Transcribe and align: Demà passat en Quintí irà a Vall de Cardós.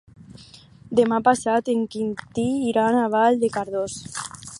Demà 0.99 1.19
passat 1.27 1.69
en 1.73 1.83
Quintí 1.95 2.47
irà 2.71 2.87
a 3.03 3.07
Vall 3.17 3.39
de 3.45 3.51
Cardós. 3.59 3.99